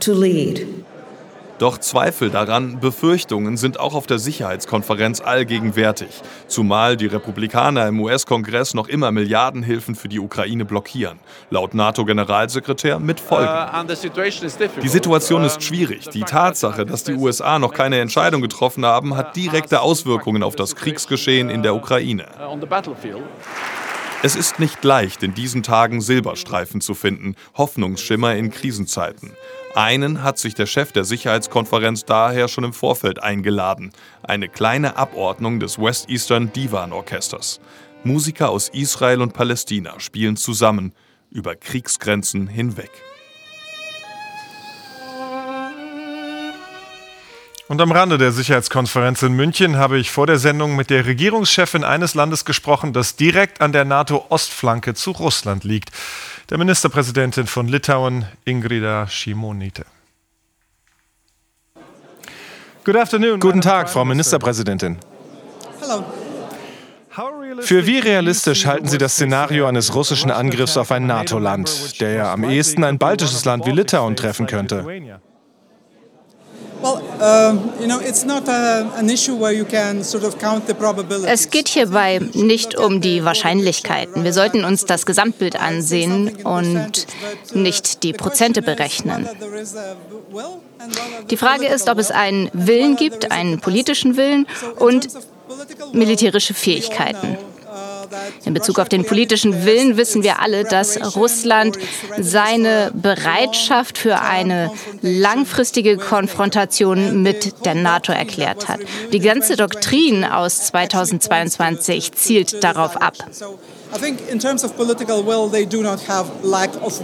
to 0.00 0.14
lead. 0.14 0.66
Doch 1.58 1.76
Zweifel 1.76 2.30
daran, 2.30 2.80
Befürchtungen 2.80 3.58
sind 3.58 3.78
auch 3.78 3.94
auf 3.94 4.06
der 4.06 4.18
Sicherheitskonferenz 4.18 5.20
allgegenwärtig, 5.20 6.22
zumal 6.46 6.96
die 6.96 7.04
Republikaner 7.04 7.86
im 7.86 8.00
US-Kongress 8.00 8.72
noch 8.72 8.88
immer 8.88 9.12
Milliardenhilfen 9.12 9.94
für 9.94 10.08
die 10.08 10.20
Ukraine 10.20 10.64
blockieren, 10.64 11.18
laut 11.50 11.74
NATO-Generalsekretär 11.74 12.98
mit 12.98 13.20
Folgen. 13.20 13.46
Die 14.82 14.88
Situation 14.88 15.44
ist 15.44 15.62
schwierig. 15.62 16.08
Die 16.08 16.22
Tatsache, 16.22 16.86
dass 16.86 17.04
die 17.04 17.12
USA 17.12 17.58
noch 17.58 17.74
keine 17.74 18.00
Entscheidung 18.00 18.40
getroffen 18.40 18.86
haben, 18.86 19.18
hat 19.18 19.36
direkte 19.36 19.82
Auswirkungen 19.82 20.42
auf 20.42 20.56
das 20.56 20.74
Kriegsgeschehen 20.74 21.50
in 21.50 21.62
der 21.62 21.74
Ukraine. 21.74 22.24
Es 24.24 24.36
ist 24.36 24.58
nicht 24.58 24.82
leicht, 24.82 25.22
in 25.22 25.34
diesen 25.34 25.62
Tagen 25.62 26.00
Silberstreifen 26.00 26.80
zu 26.80 26.94
finden, 26.94 27.36
Hoffnungsschimmer 27.58 28.34
in 28.36 28.50
Krisenzeiten. 28.50 29.32
Einen 29.74 30.22
hat 30.22 30.38
sich 30.38 30.54
der 30.54 30.64
Chef 30.64 30.92
der 30.92 31.04
Sicherheitskonferenz 31.04 32.06
daher 32.06 32.48
schon 32.48 32.64
im 32.64 32.72
Vorfeld 32.72 33.22
eingeladen. 33.22 33.90
Eine 34.22 34.48
kleine 34.48 34.96
Abordnung 34.96 35.60
des 35.60 35.78
West 35.78 36.08
Eastern 36.08 36.50
Divan 36.54 36.94
Orchesters. 36.94 37.60
Musiker 38.02 38.48
aus 38.48 38.70
Israel 38.70 39.20
und 39.20 39.34
Palästina 39.34 40.00
spielen 40.00 40.38
zusammen 40.38 40.94
über 41.28 41.54
Kriegsgrenzen 41.54 42.46
hinweg. 42.46 42.92
Und 47.66 47.80
am 47.80 47.92
Rande 47.92 48.18
der 48.18 48.30
Sicherheitskonferenz 48.30 49.22
in 49.22 49.32
München 49.32 49.76
habe 49.76 49.98
ich 49.98 50.10
vor 50.10 50.26
der 50.26 50.38
Sendung 50.38 50.76
mit 50.76 50.90
der 50.90 51.06
Regierungschefin 51.06 51.82
eines 51.82 52.14
Landes 52.14 52.44
gesprochen, 52.44 52.92
das 52.92 53.16
direkt 53.16 53.62
an 53.62 53.72
der 53.72 53.86
NATO-Ostflanke 53.86 54.94
zu 54.94 55.12
Russland 55.12 55.64
liegt 55.64 55.90
der 56.50 56.58
Ministerpräsidentin 56.58 57.46
von 57.46 57.68
Litauen, 57.68 58.26
Ingrida 58.44 59.06
Šimonite. 59.08 59.86
Guten 62.84 63.60
Tag, 63.62 63.88
Frau 63.88 64.04
Ministerpräsidentin. 64.04 64.98
Für 67.60 67.86
wie 67.86 67.98
realistisch 67.98 68.66
halten 68.66 68.88
Sie 68.88 68.98
das 68.98 69.14
Szenario 69.14 69.66
eines 69.66 69.94
russischen 69.94 70.30
Angriffs 70.30 70.76
auf 70.76 70.90
ein 70.92 71.06
NATO-Land, 71.06 72.00
der 72.00 72.10
ja 72.10 72.32
am 72.32 72.44
ehesten 72.44 72.84
ein 72.84 72.98
baltisches 72.98 73.44
Land 73.44 73.64
wie 73.64 73.70
Litauen 73.70 74.16
treffen 74.16 74.46
könnte? 74.46 74.84
Es 81.26 81.50
geht 81.50 81.68
hierbei 81.68 82.20
nicht 82.34 82.76
um 82.76 83.00
die 83.00 83.24
Wahrscheinlichkeiten. 83.24 84.24
Wir 84.24 84.32
sollten 84.32 84.64
uns 84.64 84.84
das 84.84 85.06
Gesamtbild 85.06 85.60
ansehen 85.60 86.44
und 86.44 87.06
nicht 87.54 88.02
die 88.02 88.12
Prozente 88.12 88.62
berechnen. 88.62 89.28
Die 91.30 91.36
Frage 91.36 91.66
ist, 91.66 91.88
ob 91.88 91.98
es 91.98 92.10
einen 92.10 92.50
Willen 92.52 92.96
gibt, 92.96 93.30
einen 93.30 93.60
politischen 93.60 94.16
Willen 94.16 94.46
und 94.78 95.08
militärische 95.92 96.54
Fähigkeiten. 96.54 97.38
In 98.44 98.54
Bezug 98.54 98.78
auf 98.78 98.88
den 98.88 99.04
politischen 99.04 99.64
Willen 99.64 99.96
wissen 99.96 100.22
wir 100.22 100.40
alle, 100.40 100.64
dass 100.64 101.16
Russland 101.16 101.78
seine 102.18 102.90
Bereitschaft 102.94 103.98
für 103.98 104.20
eine 104.20 104.70
langfristige 105.02 105.96
Konfrontation 105.96 107.22
mit 107.22 107.64
der 107.64 107.74
NATO 107.74 108.12
erklärt 108.12 108.68
hat. 108.68 108.80
Die 109.12 109.20
ganze 109.20 109.56
Doktrin 109.56 110.24
aus 110.24 110.66
2022 110.66 112.12
zielt 112.12 112.62
darauf 112.64 112.96
ab. 112.96 113.14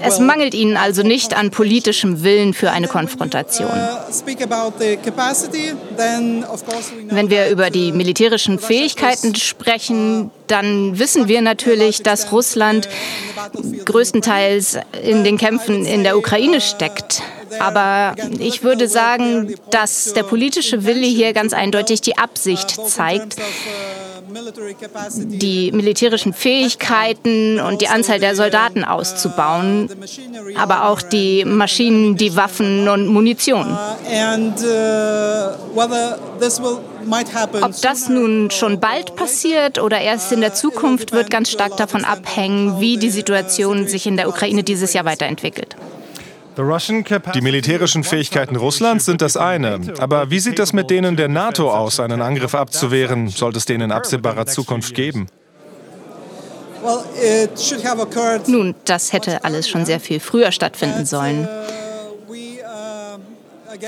Es 0.02 0.18
mangelt 0.18 0.54
ihnen 0.54 0.76
also 0.76 1.02
nicht 1.02 1.36
an 1.36 1.50
politischem 1.50 2.22
Willen 2.24 2.54
für 2.54 2.70
eine 2.70 2.88
Konfrontation. 2.88 3.68
Uh, 3.68 3.98
Wenn 7.10 7.30
wir 7.30 7.48
über 7.48 7.70
die 7.70 7.92
militärischen 7.92 8.58
Fähigkeiten 8.58 9.34
sprechen, 9.36 10.30
dann 10.46 10.98
wissen 10.98 11.28
wir 11.28 11.42
natürlich, 11.42 12.02
dass 12.02 12.32
Russland 12.32 12.88
größtenteils 13.84 14.78
in 15.02 15.22
den 15.22 15.38
Kämpfen 15.38 15.84
in 15.84 16.02
der 16.02 16.18
Ukraine 16.18 16.60
steckt. 16.60 17.22
Aber 17.58 18.14
ich 18.38 18.62
würde 18.62 18.88
sagen, 18.88 19.54
dass 19.70 20.12
der 20.12 20.22
politische 20.22 20.84
Wille 20.84 21.06
hier 21.06 21.32
ganz 21.32 21.52
eindeutig 21.52 22.00
die 22.00 22.16
Absicht 22.18 22.78
zeigt, 22.88 23.36
die 25.16 25.72
militärischen 25.72 26.32
Fähigkeiten 26.32 27.60
und 27.60 27.80
die 27.80 27.88
Anzahl 27.88 28.20
der 28.20 28.36
Soldaten 28.36 28.84
auszubauen, 28.84 29.88
aber 30.56 30.88
auch 30.88 31.02
die 31.02 31.44
Maschinen, 31.44 32.16
die 32.16 32.36
Waffen 32.36 32.88
und 32.88 33.06
Munition. 33.08 33.76
Ob 37.62 37.80
das 37.82 38.08
nun 38.08 38.50
schon 38.50 38.80
bald 38.80 39.16
passiert 39.16 39.78
oder 39.78 40.00
erst 40.00 40.32
in 40.32 40.40
der 40.40 40.54
Zukunft, 40.54 41.12
wird 41.12 41.30
ganz 41.30 41.50
stark 41.50 41.76
davon 41.76 42.04
abhängen, 42.04 42.80
wie 42.80 42.96
die 42.98 43.10
Situation 43.10 43.88
sich 43.88 44.06
in 44.06 44.16
der 44.16 44.28
Ukraine 44.28 44.62
dieses 44.62 44.92
Jahr 44.92 45.04
weiterentwickelt. 45.04 45.76
Die 47.34 47.40
militärischen 47.40 48.04
Fähigkeiten 48.04 48.56
Russlands 48.56 49.04
sind 49.04 49.22
das 49.22 49.36
eine. 49.36 49.80
Aber 49.98 50.30
wie 50.30 50.40
sieht 50.40 50.58
das 50.58 50.72
mit 50.72 50.90
denen 50.90 51.16
der 51.16 51.28
NATO 51.28 51.70
aus, 51.70 52.00
einen 52.00 52.22
Angriff 52.22 52.54
abzuwehren? 52.54 53.28
Sollte 53.28 53.58
es 53.58 53.64
den 53.64 53.80
in 53.80 53.92
absehbarer 53.92 54.46
Zukunft 54.46 54.94
geben? 54.94 55.26
Nun, 58.46 58.74
das 58.84 59.12
hätte 59.12 59.44
alles 59.44 59.68
schon 59.68 59.84
sehr 59.84 60.00
viel 60.00 60.20
früher 60.20 60.52
stattfinden 60.52 61.04
sollen. 61.04 61.48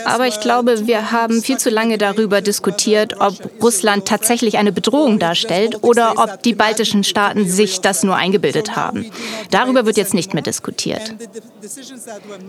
Aber 0.04 0.26
ich 0.26 0.40
glaube, 0.40 0.87
wir 0.87 1.12
haben 1.12 1.42
viel 1.42 1.58
zu 1.58 1.70
lange 1.70 1.99
darüber 1.99 2.40
diskutiert, 2.40 3.20
ob 3.20 3.34
Russland 3.62 4.06
tatsächlich 4.06 4.58
eine 4.58 4.72
Bedrohung 4.72 5.18
darstellt 5.18 5.82
oder 5.82 6.14
ob 6.16 6.42
die 6.42 6.54
baltischen 6.54 7.04
Staaten 7.04 7.49
sich 7.49 7.80
das 7.80 8.02
nur 8.02 8.16
eingebildet 8.16 8.76
haben. 8.76 9.11
Darüber 9.50 9.87
wird 9.87 9.96
jetzt 9.96 10.14
nicht 10.14 10.34
mehr 10.34 10.42
diskutiert. 10.42 11.14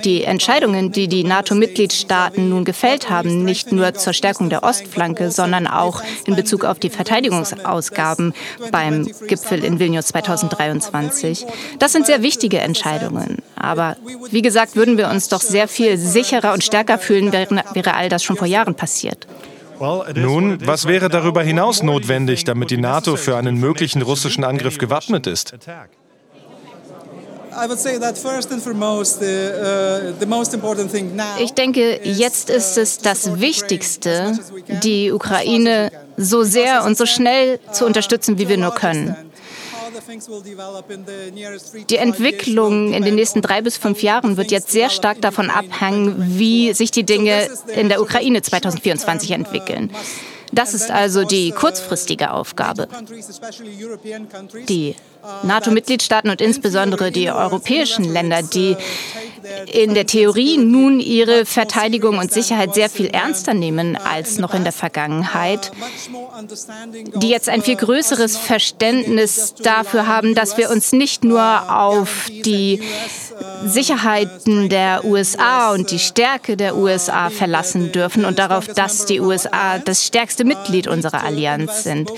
Die 0.03 0.23
Entscheidungen, 0.23 0.91
die 0.91 1.07
die 1.07 1.23
NATO-Mitgliedstaaten 1.23 2.49
nun 2.49 2.65
gefällt 2.65 3.09
haben, 3.09 3.43
nicht 3.43 3.71
nur 3.71 3.93
zur 3.93 4.13
Stärkung 4.13 4.49
der 4.49 4.63
Ostflanke, 4.63 5.31
sondern 5.31 5.67
auch 5.67 6.01
in 6.25 6.35
Bezug 6.35 6.65
auf 6.65 6.79
die 6.79 6.89
Verteidigungsausgaben 6.89 8.33
beim 8.71 9.07
Gipfel 9.27 9.63
in 9.63 9.79
Vilnius 9.79 10.07
2023, 10.07 11.45
das 11.79 11.91
sind 11.91 12.05
sehr 12.05 12.21
wichtige 12.21 12.59
Entscheidungen. 12.59 13.37
Aber 13.63 13.95
wie 14.29 14.41
gesagt, 14.41 14.75
würden 14.75 14.97
wir 14.97 15.07
uns 15.07 15.29
doch 15.29 15.39
sehr 15.39 15.69
viel 15.69 15.97
sicherer 15.97 16.51
und 16.53 16.65
stärker 16.65 16.97
fühlen, 16.97 17.31
wäre 17.31 17.93
all 17.93 18.09
das 18.09 18.21
schon 18.21 18.35
vor 18.35 18.45
Jahren 18.45 18.75
passiert. 18.75 19.25
Nun, 20.15 20.57
was 20.67 20.85
wäre 20.85 21.07
darüber 21.07 21.41
hinaus 21.43 21.81
notwendig, 21.81 22.43
damit 22.43 22.71
die 22.71 22.77
NATO 22.77 23.15
für 23.15 23.37
einen 23.37 23.57
möglichen 23.57 24.01
russischen 24.01 24.43
Angriff 24.43 24.77
gewappnet 24.77 25.27
ist? 25.27 25.53
Ich 31.39 31.53
denke, 31.53 31.99
jetzt 32.03 32.49
ist 32.49 32.77
es 32.77 32.97
das 32.97 33.39
Wichtigste, 33.39 34.37
die 34.83 35.11
Ukraine 35.11 35.89
so 36.17 36.43
sehr 36.43 36.83
und 36.83 36.97
so 36.97 37.05
schnell 37.05 37.59
zu 37.71 37.85
unterstützen, 37.85 38.37
wie 38.37 38.49
wir 38.49 38.57
nur 38.57 38.75
können. 38.75 39.15
Die 41.89 41.97
Entwicklung 41.97 42.93
in 42.93 43.03
den 43.03 43.15
nächsten 43.15 43.41
drei 43.41 43.61
bis 43.61 43.77
fünf 43.77 44.01
Jahren 44.03 44.37
wird 44.37 44.51
jetzt 44.51 44.71
sehr 44.71 44.89
stark 44.89 45.21
davon 45.21 45.49
abhängen, 45.49 46.37
wie 46.37 46.73
sich 46.73 46.91
die 46.91 47.03
Dinge 47.03 47.47
in 47.75 47.89
der 47.89 48.01
Ukraine 48.01 48.41
2024 48.41 49.31
entwickeln. 49.31 49.91
Das 50.51 50.73
ist 50.73 50.91
also 50.91 51.23
die 51.23 51.51
kurzfristige 51.51 52.31
Aufgabe. 52.31 52.87
Die 54.69 54.95
NATO-Mitgliedstaaten 55.43 56.29
und 56.29 56.41
insbesondere 56.41 57.11
die 57.11 57.31
europäischen 57.31 58.11
Länder, 58.11 58.41
die 58.43 58.75
in 59.71 59.93
der 59.93 60.05
Theorie 60.05 60.57
nun 60.57 60.99
ihre 60.99 61.45
Verteidigung 61.45 62.17
und 62.17 62.31
Sicherheit 62.31 62.73
sehr 62.73 62.89
viel 62.89 63.07
ernster 63.07 63.53
nehmen 63.53 63.97
als 63.97 64.37
noch 64.37 64.53
in 64.53 64.63
der 64.63 64.71
Vergangenheit, 64.71 65.71
die 67.15 67.29
jetzt 67.29 67.49
ein 67.49 67.61
viel 67.61 67.75
größeres 67.75 68.37
Verständnis 68.37 69.55
dafür 69.55 70.07
haben, 70.07 70.35
dass 70.35 70.57
wir 70.57 70.69
uns 70.69 70.91
nicht 70.91 71.23
nur 71.23 71.71
auf 71.71 72.27
die 72.29 72.81
Sicherheiten 73.65 74.69
der 74.69 75.05
USA 75.05 75.73
und 75.73 75.91
die 75.91 75.99
Stärke 75.99 76.57
der 76.57 76.75
USA 76.75 77.29
verlassen 77.29 77.91
dürfen 77.91 78.25
und 78.25 78.39
darauf, 78.39 78.67
dass 78.67 79.05
die 79.05 79.19
USA 79.19 79.79
das 79.79 80.05
stärkste 80.05 80.43
Mitglied 80.43 80.87
unserer 80.87 81.23
Allianz 81.23 81.83
sind. 81.83 82.11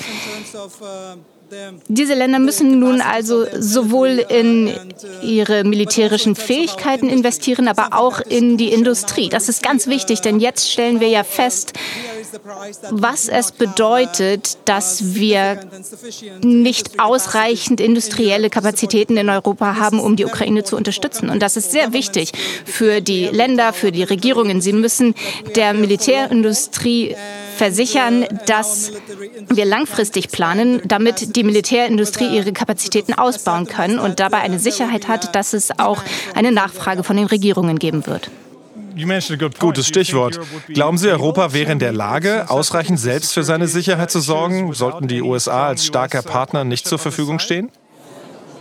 Diese 1.88 2.14
Länder 2.14 2.40
müssen 2.40 2.80
nun 2.80 3.02
also 3.02 3.46
sowohl 3.58 4.25
in 4.30 4.74
ihre 5.22 5.64
militärischen 5.64 6.36
Fähigkeiten 6.36 7.10
investieren, 7.10 7.68
aber 7.68 7.90
auch 7.92 8.20
in 8.20 8.58
die 8.58 8.72
Industrie. 8.72 9.30
Das 9.30 9.50
ist 9.50 9.62
ganz 9.62 9.88
wichtig, 9.88 10.22
denn 10.22 10.40
jetzt 10.40 10.72
stellen 10.72 11.00
wir 11.00 11.10
ja 11.10 11.24
fest, 11.24 11.74
was 12.92 13.28
es 13.28 13.52
bedeutet, 13.52 14.58
dass 14.66 15.16
wir 15.16 15.60
nicht 16.42 17.00
ausreichend 17.00 17.80
industrielle 17.80 18.50
Kapazitäten 18.50 19.18
in 19.18 19.30
Europa 19.30 19.78
haben, 19.78 20.00
um 20.00 20.16
die 20.16 20.25
Ukraine 20.25 20.64
zu 20.64 20.75
unterstützen. 20.75 21.30
Und 21.30 21.42
das 21.42 21.58
ist 21.58 21.72
sehr 21.72 21.94
wichtig 21.94 22.32
für 22.66 23.02
die 23.02 23.25
Länder, 23.25 23.74
für 23.74 23.92
die 23.92 24.04
Regierungen. 24.04 24.62
Sie 24.62 24.74
müssen 24.74 25.16
der 25.56 25.74
Militärindustrie 25.74 27.16
versichern, 27.55 28.25
dass 28.45 28.91
wir 29.50 29.65
langfristig 29.65 30.29
planen, 30.29 30.81
damit 30.85 31.35
die 31.35 31.43
Militärindustrie 31.43 32.35
ihre 32.35 32.53
Kapazitäten 32.53 33.13
ausbauen 33.13 33.67
kann 33.67 34.00
und 34.00 34.19
dabei 34.19 34.38
eine 34.38 34.59
Sicherheit 34.59 35.07
hat, 35.07 35.35
dass 35.35 35.53
es 35.53 35.79
auch 35.79 36.01
eine 36.33 36.51
Nachfrage 36.51 37.03
von 37.03 37.17
den 37.17 37.25
Regierungen 37.25 37.79
geben 37.79 38.05
wird. 38.05 38.29
Gutes 39.59 39.88
Stichwort. 39.88 40.39
Glauben 40.67 40.97
Sie, 40.97 41.09
Europa 41.09 41.51
wäre 41.53 41.71
in 41.71 41.79
der 41.79 41.91
Lage, 41.91 42.50
ausreichend 42.50 43.00
selbst 43.00 43.33
für 43.33 43.43
seine 43.43 43.67
Sicherheit 43.67 44.09
zu 44.09 44.21
sorgen? 44.21 44.74
Sollten 44.74 45.07
die 45.07 45.21
USA 45.21 45.67
als 45.67 45.85
starker 45.85 46.21
Partner 46.21 46.63
nicht 46.63 46.88
zur 46.88 47.00
Verfügung 47.00 47.39
stehen? 47.39 47.71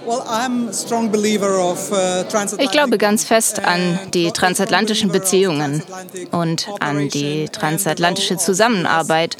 Uh, 0.06 0.20
ich 2.58 2.70
glaube 2.70 2.98
ganz 2.98 3.24
fest 3.24 3.64
an 3.64 3.98
die 4.12 4.30
transatlantischen 4.32 5.10
Beziehungen 5.10 5.82
und 6.30 6.68
an 6.80 7.08
die 7.08 7.48
transatlantische 7.48 8.36
Zusammenarbeit. 8.36 9.36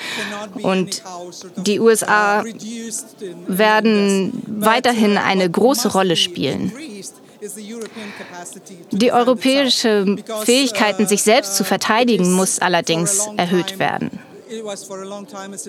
Und 0.63 1.03
die 1.57 1.81
USA 1.81 2.45
werden 3.47 4.43
weiterhin 4.47 5.19
eine 5.19 5.51
große 5.51 5.93
Rolle 5.93 6.17
spielen. 6.17 6.73
Die 8.91 9.13
europäische 9.13 10.17
Fähigkeiten, 10.45 11.07
sich 11.07 11.23
selbst 11.23 11.57
zu 11.57 11.65
verteidigen, 11.65 12.33
muss 12.33 12.59
allerdings 12.59 13.29
erhöht 13.37 13.79
werden. 13.79 14.19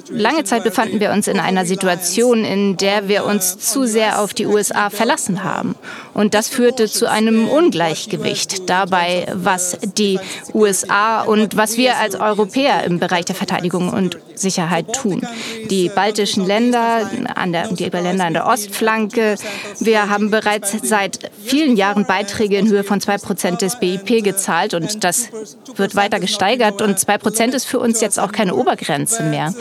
Lange 0.10 0.44
Zeit 0.44 0.64
befanden 0.64 1.00
wir 1.00 1.12
uns 1.12 1.28
in 1.28 1.40
einer 1.40 1.66
Situation, 1.66 2.44
in 2.44 2.76
der 2.78 3.08
wir 3.08 3.26
uns 3.26 3.58
zu 3.58 3.86
sehr 3.86 4.22
auf 4.22 4.34
die 4.34 4.46
USA 4.46 4.90
verlassen 4.90 5.44
haben. 5.44 5.76
Und 6.14 6.34
das 6.34 6.50
führte 6.50 6.88
zu 6.88 7.10
einem 7.10 7.48
Ungleichgewicht 7.48 8.70
dabei, 8.70 9.28
was 9.34 9.78
die 9.98 10.20
USA 10.54 11.22
und 11.22 11.56
was 11.56 11.78
wir 11.78 11.98
als 11.98 12.16
Europäer 12.16 12.84
im 12.84 13.00
Bereich 13.00 13.26
der 13.26 13.36
Verteidigung 13.36 13.90
und 13.90 14.18
Sicherheit 14.36 14.94
tun. 14.94 15.26
Die 15.70 15.90
baltischen 15.90 16.46
Länder, 16.46 17.10
an 17.36 17.54
der, 17.54 17.70
die 17.70 17.86
Länder 17.86 18.26
an 18.26 18.34
der 18.34 18.46
Ostflanke, 18.46 19.36
wir 19.80 20.10
haben 20.10 20.32
bereits 20.32 20.76
seit 20.84 21.32
vielen 21.44 21.78
Jahren 21.78 22.06
Beiträge 22.06 22.58
in 22.58 22.70
Höhe 22.70 22.84
von 22.84 23.00
2 23.00 23.18
Prozent 23.20 23.62
des 23.62 23.80
BIP 23.80 24.24
gezahlt 24.24 24.74
und 24.74 25.04
das 25.06 25.30
wird 25.76 25.96
weiter 25.96 26.20
gesteigert. 26.20 26.82
Und 26.82 27.00
2 27.00 27.18
Prozent 27.18 27.54
ist 27.54 27.66
für 27.66 27.80
uns 27.80 28.02
jetzt 28.02 28.20
auch 28.20 28.34
keine 28.34 28.54
Obergrenze. 28.54 28.65
Obergrenze 28.66 29.24
mehr. 29.24 29.54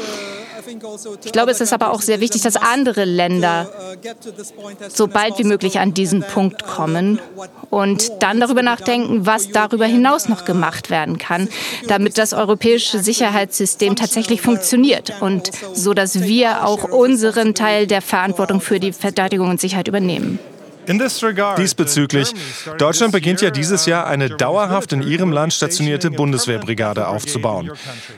Ich 1.24 1.32
glaube, 1.32 1.50
es 1.50 1.60
ist 1.60 1.72
aber 1.72 1.90
auch 1.90 2.00
sehr 2.00 2.20
wichtig, 2.20 2.42
dass 2.42 2.56
andere 2.56 3.04
Länder 3.04 3.70
so 4.88 5.08
bald 5.08 5.38
wie 5.38 5.44
möglich 5.44 5.78
an 5.78 5.92
diesen 5.92 6.22
Punkt 6.22 6.64
kommen 6.64 7.20
und 7.70 8.10
dann 8.20 8.40
darüber 8.40 8.62
nachdenken, 8.62 9.26
was 9.26 9.50
darüber 9.50 9.84
hinaus 9.84 10.28
noch 10.28 10.44
gemacht 10.44 10.88
werden 10.88 11.18
kann, 11.18 11.48
damit 11.86 12.16
das 12.16 12.32
europäische 12.32 12.98
Sicherheitssystem 12.98 13.94
tatsächlich 13.94 14.40
funktioniert 14.40 15.12
und 15.20 15.50
so, 15.74 15.92
dass 15.92 16.22
wir 16.22 16.64
auch 16.64 16.84
unseren 16.84 17.54
Teil 17.54 17.86
der 17.86 18.00
Verantwortung 18.00 18.60
für 18.60 18.80
die 18.80 18.92
Verteidigung 18.92 19.50
und 19.50 19.60
Sicherheit 19.60 19.88
übernehmen. 19.88 20.38
Diesbezüglich, 20.86 22.32
Deutschland 22.78 23.12
beginnt 23.12 23.40
ja 23.40 23.50
dieses 23.50 23.86
Jahr 23.86 24.06
eine 24.06 24.30
dauerhaft 24.30 24.92
in 24.92 25.02
ihrem 25.02 25.32
Land 25.32 25.52
stationierte 25.52 26.10
Bundeswehrbrigade 26.10 27.08
aufzubauen. 27.08 27.72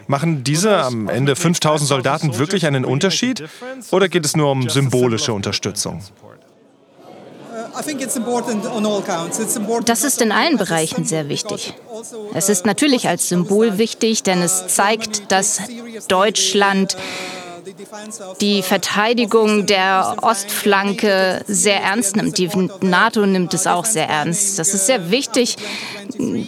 Machen 0.07 0.45
diese 0.45 0.79
am 0.79 1.09
Ende 1.09 1.37
5000 1.37 1.89
Soldaten 1.89 2.39
wirklich 2.39 2.67
einen 2.67 2.85
Unterschied 2.85 3.45
oder 3.91 4.09
geht 4.09 4.25
es 4.25 4.37
nur 4.37 4.51
um 4.51 4.69
symbolische 4.69 5.33
Unterstützung? 5.33 6.03
Das 9.85 10.05
ist 10.05 10.23
in 10.23 10.33
allen 10.33 10.57
Bereichen 10.57 11.05
sehr 11.05 11.29
wichtig. 11.29 11.75
Es 12.35 12.49
ist 12.49 12.65
natürlich 12.65 13.09
als 13.09 13.29
Symbol 13.29 13.77
wichtig, 13.79 14.23
denn 14.23 14.41
es 14.41 14.69
zeigt, 14.69 15.31
dass 15.31 15.61
Deutschland 16.09 16.97
die 18.41 18.63
Verteidigung 18.63 19.67
der 19.67 20.17
Ostflanke 20.23 21.43
sehr 21.47 21.83
ernst 21.83 22.17
nimmt. 22.17 22.39
Die 22.39 22.49
NATO 22.81 23.27
nimmt 23.27 23.55
es 23.55 23.67
auch 23.67 23.85
sehr 23.85 24.09
ernst. 24.09 24.59
Das 24.59 24.73
ist 24.75 24.87
sehr 24.87 25.11
wichtig 25.11 25.57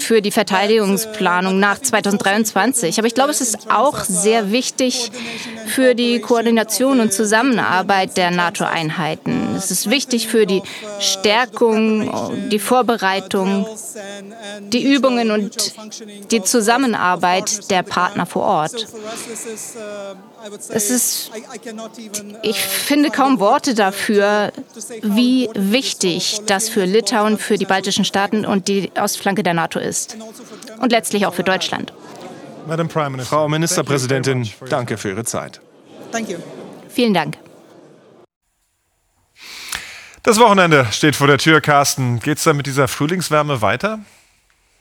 für 0.00 0.22
die 0.22 0.30
Verteidigungsplanung 0.30 1.58
nach 1.58 1.80
2023. 1.80 2.98
Aber 2.98 3.06
ich 3.06 3.14
glaube, 3.14 3.30
es 3.30 3.40
ist 3.40 3.70
auch 3.70 4.04
sehr 4.04 4.52
wichtig 4.52 5.10
für 5.66 5.94
die 5.94 6.20
Koordination 6.20 7.00
und 7.00 7.12
Zusammenarbeit 7.12 8.16
der 8.16 8.30
NATO-Einheiten. 8.30 9.56
Es 9.56 9.70
ist 9.70 9.90
wichtig 9.90 10.28
für 10.28 10.46
die 10.46 10.62
Stärkung, 11.00 12.48
die 12.50 12.58
Vorbereitung, 12.58 13.66
die 14.60 14.84
Übungen 14.84 15.30
und 15.30 15.72
die 16.30 16.42
Zusammenarbeit 16.42 17.70
der 17.70 17.82
Partner 17.82 18.26
vor 18.26 18.44
Ort. 18.44 18.86
Es 20.68 20.90
ist, 20.90 21.07
ich 22.42 22.58
finde 22.58 23.10
kaum 23.10 23.40
Worte 23.40 23.74
dafür, 23.74 24.52
wie 25.02 25.48
wichtig 25.54 26.40
das 26.46 26.68
für 26.68 26.84
Litauen, 26.84 27.38
für 27.38 27.56
die 27.56 27.64
baltischen 27.64 28.04
Staaten 28.04 28.44
und 28.44 28.68
die 28.68 28.90
Ostflanke 28.98 29.42
der 29.42 29.54
NATO 29.54 29.78
ist. 29.78 30.16
Und 30.80 30.92
letztlich 30.92 31.26
auch 31.26 31.34
für 31.34 31.44
Deutschland. 31.44 31.92
Frau 33.24 33.48
Ministerpräsidentin, 33.48 34.50
danke 34.68 34.98
für 34.98 35.10
Ihre 35.10 35.24
Zeit. 35.24 35.60
Vielen 36.88 37.14
Dank. 37.14 37.38
Das 40.22 40.38
Wochenende 40.38 40.86
steht 40.90 41.16
vor 41.16 41.26
der 41.26 41.38
Tür, 41.38 41.60
Carsten. 41.60 42.20
Geht 42.20 42.38
es 42.38 42.44
dann 42.44 42.56
mit 42.56 42.66
dieser 42.66 42.88
Frühlingswärme 42.88 43.62
weiter? 43.62 44.00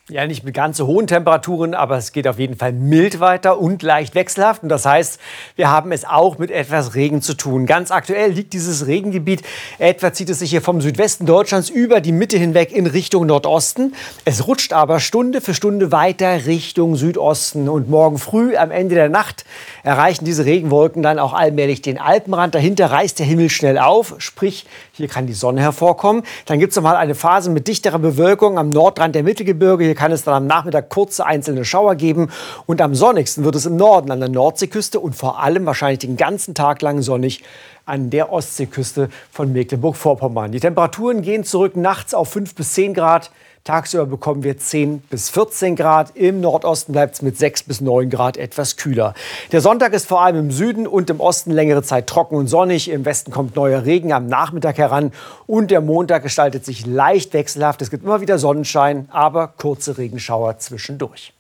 Ja, 0.10 0.26
nicht 0.26 0.46
mit 0.46 0.54
ganz 0.54 0.78
so 0.78 0.88
hohen 0.88 1.06
Temperaturen, 1.06 1.74
aber 1.74 1.98
es 1.98 2.14
geht 2.14 2.30
auf 2.30 2.40
jeden 2.40 2.56
Fall 2.56 2.72
mild 2.72 3.20
weiter 3.20 3.60
und 3.60 3.84
leicht 3.84 4.16
wechselhaft. 4.16 4.64
Und 4.64 4.70
das 4.70 4.86
heißt, 4.86 5.20
wir 5.58 5.70
haben 5.70 5.92
es 5.92 6.06
auch 6.06 6.38
mit 6.38 6.50
etwas 6.50 6.96
Regen 6.96 7.22
zu 7.22 7.34
tun. 7.34 7.66
Ganz 7.66 7.92
aktuell 7.92 8.32
liegt 8.32 8.54
dieses 8.54 8.88
Regengebiet, 8.88 9.42
etwa 9.80 10.14
zieht 10.14 10.30
es 10.30 10.40
sich 10.40 10.50
hier 10.50 10.62
vom 10.62 10.80
Südwesten 10.80 11.26
Deutschlands 11.26 11.70
über 11.70 12.00
die 12.00 12.14
Mitte 12.14 12.38
hinweg 12.38 12.72
in 12.72 12.88
Richtung 12.88 13.26
Nordosten. 13.26 13.96
Es 14.24 14.48
rutscht 14.48 14.72
aber 14.72 15.02
Stunde 15.02 15.42
für 15.42 15.54
Stunde 15.54 15.92
weiter 15.92 16.46
Richtung 16.46 16.96
Südosten. 16.96 17.68
Und 17.68 17.90
morgen 17.90 18.18
früh, 18.18 18.56
am 18.56 18.72
Ende 18.72 18.96
der 18.96 19.10
Nacht, 19.10 19.44
erreichen 19.84 20.24
diese 20.24 20.46
Regenwolken 20.46 21.04
dann 21.04 21.20
auch 21.20 21.34
allmählich 21.34 21.82
den 21.82 22.00
Alpenrand. 22.00 22.56
Dahinter 22.56 22.92
reißt 22.92 23.20
der 23.20 23.26
Himmel 23.26 23.50
schnell 23.50 23.78
auf, 23.78 24.16
sprich, 24.20 24.68
hier 24.94 25.10
kann 25.10 25.28
die 25.28 25.34
Sonne 25.34 25.60
hervorkommen. 25.60 26.24
Dann 26.46 26.60
gibt 26.60 26.72
es 26.72 26.78
nochmal 26.78 26.96
eine 26.96 27.14
Phase 27.14 27.50
mit 27.52 27.68
dichterer 27.68 28.00
Bewölkung 28.00 28.58
am 28.58 28.70
Nordrand 28.70 29.14
der 29.14 29.24
Mittelgebirge. 29.24 29.84
Hier 29.84 29.97
kann 29.98 30.14
es 30.14 30.24
dann 30.24 30.34
am 30.34 30.48
Nachmittag 30.48 30.88
kurze 30.88 31.26
einzelne 31.26 31.66
Schauer 31.66 31.96
geben. 31.96 32.30
Und 32.66 32.82
am 32.82 32.96
sonnigsten 32.96 33.44
wird 33.44 33.56
es 33.56 33.66
im 33.66 33.76
Norden 33.76 34.12
an 34.12 34.22
der 34.22 34.30
Nordseeküste 34.30 35.02
und 35.02 35.14
vor 35.14 35.42
allem 35.42 35.66
wahrscheinlich 35.66 36.00
den 36.00 36.16
ganzen 36.16 36.56
Tag 36.56 36.82
lang 36.82 37.02
sonnig 37.02 37.44
an 37.86 38.10
der 38.10 38.32
Ostseeküste 38.32 39.10
von 39.32 39.52
Mecklenburg-Vorpommern. 39.52 40.52
Die 40.52 40.60
Temperaturen 40.62 41.22
gehen 41.22 41.44
zurück 41.44 41.76
nachts 41.76 42.14
auf 42.14 42.30
5 42.30 42.56
bis 42.56 42.74
10 42.74 42.94
Grad. 42.94 43.32
Tagsüber 43.68 44.06
bekommen 44.06 44.44
wir 44.44 44.58
10 44.58 45.00
bis 45.00 45.30
14 45.30 45.76
Grad. 45.76 46.16
Im 46.16 46.40
Nordosten 46.40 46.94
bleibt 46.94 47.16
es 47.16 47.22
mit 47.22 47.38
6 47.38 47.64
bis 47.64 47.82
9 47.82 48.10
Grad 48.10 48.38
etwas 48.38 48.78
kühler. 48.78 49.14
Der 49.52 49.60
Sonntag 49.60 49.92
ist 49.92 50.08
vor 50.08 50.22
allem 50.22 50.38
im 50.38 50.52
Süden 50.52 50.88
und 50.88 51.10
im 51.10 51.20
Osten 51.20 51.52
längere 51.52 51.84
Zeit 51.84 52.08
trocken 52.08 52.36
und 52.36 52.48
sonnig. 52.48 52.90
Im 52.90 53.04
Westen 53.04 53.30
kommt 53.30 53.58
neuer 53.58 53.84
Regen 53.84 54.14
am 54.14 54.28
Nachmittag 54.28 54.78
heran. 54.78 55.12
Und 55.48 55.70
der 55.70 55.82
Montag 55.82 56.24
gestaltet 56.24 56.64
sich 56.64 56.86
leicht 56.86 57.34
wechselhaft. 57.34 57.82
Es 57.82 57.90
gibt 57.90 58.06
immer 58.06 58.22
wieder 58.22 58.40
Sonnenschein, 58.40 59.10
aber 59.12 59.50
kurze 59.50 59.98
Regenschauer 59.98 60.60
zwischendurch. 60.60 61.34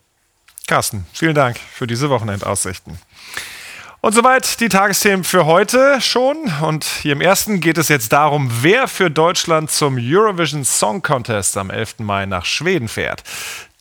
Carsten, 0.67 1.05
vielen 1.13 1.33
Dank 1.33 1.57
für 1.57 1.87
diese 1.87 2.09
Wochenendaussichten. 2.09 2.97
Und 4.07 4.13
soweit 4.13 4.61
die 4.61 4.69
Tagesthemen 4.69 5.25
für 5.25 5.45
heute 5.45 5.99
schon. 5.99 6.37
Und 6.61 6.85
hier 6.85 7.11
im 7.11 7.19
ersten 7.19 7.59
geht 7.59 7.77
es 7.77 7.89
jetzt 7.89 8.13
darum, 8.13 8.49
wer 8.61 8.87
für 8.87 9.11
Deutschland 9.11 9.69
zum 9.69 9.97
Eurovision 9.99 10.63
Song 10.63 11.01
Contest 11.01 11.57
am 11.57 11.69
11. 11.69 11.99
Mai 11.99 12.25
nach 12.25 12.45
Schweden 12.45 12.87
fährt. 12.87 13.21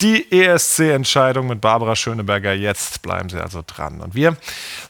Die 0.00 0.32
ESC-Entscheidung 0.32 1.46
mit 1.46 1.60
Barbara 1.60 1.94
Schöneberger. 1.94 2.54
Jetzt 2.54 3.02
bleiben 3.02 3.28
Sie 3.28 3.40
also 3.40 3.62
dran. 3.64 4.00
Und 4.00 4.16
wir 4.16 4.36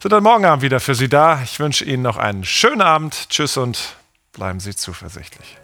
sind 0.01 0.11
dann 0.11 0.23
morgen 0.23 0.47
Abend 0.47 0.63
wieder 0.63 0.81
für 0.81 0.95
Sie 0.95 1.11
da. 1.11 1.43
Ich 1.45 1.61
wünsche 1.61 1.85
Ihnen 1.85 2.03
noch 2.03 2.17
einen 2.17 2.45
schönen 2.45 2.81
Abend. 2.81 3.29
Tschüss 3.29 3.59
und 3.59 3.97
bleiben 4.33 4.59
Sie 4.59 4.75
zuversichtlich. 4.75 5.59